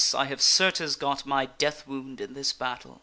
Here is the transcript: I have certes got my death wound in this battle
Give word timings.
I 0.17 0.25
have 0.25 0.41
certes 0.41 0.95
got 0.95 1.27
my 1.27 1.45
death 1.45 1.85
wound 1.85 2.21
in 2.21 2.33
this 2.33 2.53
battle 2.53 2.99